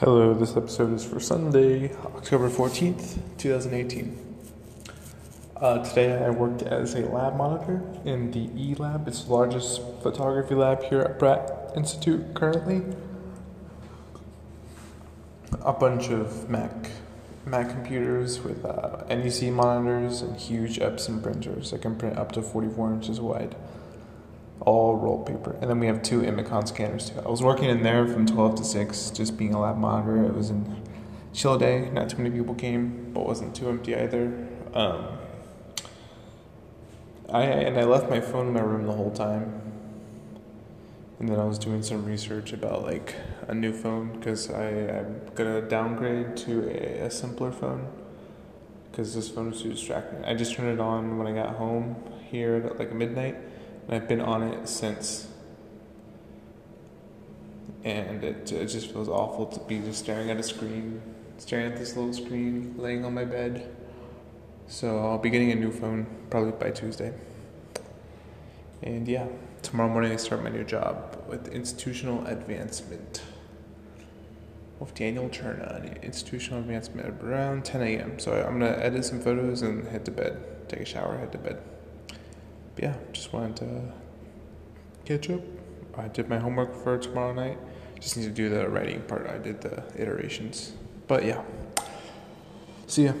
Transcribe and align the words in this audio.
Hello, 0.00 0.32
this 0.32 0.56
episode 0.56 0.94
is 0.94 1.04
for 1.04 1.20
Sunday, 1.20 1.94
October 2.16 2.48
14th, 2.48 3.18
2018. 3.36 4.38
Uh, 5.54 5.84
today 5.84 6.24
I 6.24 6.30
worked 6.30 6.62
as 6.62 6.94
a 6.94 7.00
lab 7.00 7.36
monitor 7.36 7.82
in 8.06 8.30
the 8.30 8.48
E 8.56 8.74
Lab. 8.76 9.06
It's 9.06 9.24
the 9.24 9.34
largest 9.34 9.82
photography 10.02 10.54
lab 10.54 10.82
here 10.84 11.02
at 11.02 11.18
Pratt 11.18 11.72
Institute 11.76 12.32
currently. 12.32 12.80
A 15.66 15.74
bunch 15.74 16.08
of 16.08 16.48
Mac 16.48 16.72
Mac 17.44 17.68
computers 17.68 18.40
with 18.40 18.64
uh, 18.64 19.04
NEC 19.10 19.52
monitors 19.52 20.22
and 20.22 20.34
huge 20.34 20.78
Epson 20.78 21.22
printers 21.22 21.72
that 21.72 21.82
can 21.82 21.94
print 21.94 22.16
up 22.16 22.32
to 22.32 22.40
44 22.40 22.94
inches 22.94 23.20
wide 23.20 23.54
all 24.60 24.96
roll 24.96 25.22
paper. 25.24 25.56
And 25.60 25.70
then 25.70 25.80
we 25.80 25.86
have 25.86 26.02
two 26.02 26.20
Imacon 26.20 26.68
scanners 26.68 27.10
too. 27.10 27.20
I 27.20 27.28
was 27.28 27.42
working 27.42 27.70
in 27.70 27.82
there 27.82 28.06
from 28.06 28.26
12 28.26 28.56
to 28.56 28.64
6, 28.64 29.10
just 29.10 29.36
being 29.36 29.54
a 29.54 29.60
lab 29.60 29.78
monitor. 29.78 30.24
It 30.24 30.34
was 30.34 30.50
in 30.50 30.82
chill 31.32 31.58
day, 31.58 31.90
not 31.92 32.10
too 32.10 32.18
many 32.18 32.30
people 32.30 32.54
came, 32.54 33.12
but 33.12 33.26
wasn't 33.26 33.54
too 33.54 33.68
empty 33.68 33.94
either. 33.94 34.48
Um, 34.74 35.06
I 37.28 37.42
and 37.42 37.78
I 37.78 37.84
left 37.84 38.10
my 38.10 38.20
phone 38.20 38.48
in 38.48 38.52
my 38.52 38.60
room 38.60 38.86
the 38.86 38.92
whole 38.92 39.12
time. 39.12 39.62
And 41.20 41.28
then 41.28 41.38
I 41.38 41.44
was 41.44 41.58
doing 41.58 41.82
some 41.82 42.04
research 42.04 42.52
about 42.52 42.82
like 42.82 43.14
a 43.46 43.54
new 43.54 43.72
phone 43.72 44.18
because 44.18 44.50
I'm 44.50 45.20
gonna 45.34 45.60
downgrade 45.62 46.36
to 46.38 46.68
a, 46.68 47.06
a 47.06 47.10
simpler 47.10 47.52
phone 47.52 47.86
because 48.90 49.14
this 49.14 49.28
phone 49.28 49.52
is 49.52 49.62
too 49.62 49.70
distracting. 49.70 50.24
I 50.24 50.34
just 50.34 50.54
turned 50.54 50.70
it 50.70 50.80
on 50.80 51.18
when 51.18 51.26
I 51.26 51.32
got 51.32 51.56
home 51.56 51.96
here 52.30 52.56
at 52.56 52.78
like 52.78 52.92
midnight 52.92 53.36
and 53.86 53.96
I've 53.96 54.08
been 54.08 54.20
on 54.20 54.42
it 54.42 54.68
since. 54.68 55.26
And 57.82 58.22
it, 58.22 58.52
it 58.52 58.66
just 58.66 58.92
feels 58.92 59.08
awful 59.08 59.46
to 59.46 59.60
be 59.60 59.78
just 59.78 60.00
staring 60.00 60.30
at 60.30 60.36
a 60.36 60.42
screen, 60.42 61.00
staring 61.38 61.72
at 61.72 61.78
this 61.78 61.96
little 61.96 62.12
screen, 62.12 62.74
laying 62.76 63.04
on 63.04 63.14
my 63.14 63.24
bed. 63.24 63.74
So 64.66 64.98
I'll 64.98 65.18
be 65.18 65.30
getting 65.30 65.50
a 65.50 65.54
new 65.54 65.72
phone 65.72 66.06
probably 66.28 66.52
by 66.52 66.70
Tuesday. 66.70 67.12
And 68.82 69.08
yeah, 69.08 69.26
tomorrow 69.62 69.88
morning 69.90 70.12
I 70.12 70.16
start 70.16 70.42
my 70.42 70.50
new 70.50 70.64
job 70.64 71.24
with 71.28 71.48
institutional 71.48 72.26
advancement 72.26 73.22
with 74.78 74.94
Daniel 74.94 75.28
Turner, 75.28 75.94
institutional 76.02 76.60
advancement 76.60 77.22
around 77.22 77.64
10 77.66 77.82
a.m. 77.82 78.18
So 78.18 78.32
I'm 78.32 78.58
gonna 78.58 78.78
edit 78.78 79.04
some 79.04 79.20
photos 79.20 79.62
and 79.62 79.86
head 79.88 80.04
to 80.06 80.10
bed, 80.10 80.68
take 80.68 80.80
a 80.80 80.84
shower, 80.86 81.18
head 81.18 81.32
to 81.32 81.38
bed 81.38 81.62
yeah, 82.76 82.94
just 83.12 83.32
wanted 83.32 83.56
to 83.56 83.92
catch 85.04 85.30
up. 85.30 85.40
I 85.96 86.08
did 86.08 86.28
my 86.28 86.38
homework 86.38 86.74
for 86.82 86.98
tomorrow 86.98 87.32
night. 87.32 87.58
Just 87.98 88.16
need 88.16 88.24
to 88.24 88.30
do 88.30 88.48
the 88.48 88.68
writing 88.68 89.02
part. 89.02 89.28
I 89.28 89.38
did 89.38 89.60
the 89.60 89.82
iterations. 89.96 90.72
But 91.06 91.24
yeah. 91.24 91.42
See 92.86 93.04
ya. 93.04 93.12